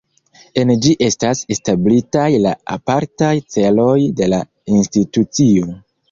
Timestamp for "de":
4.21-4.31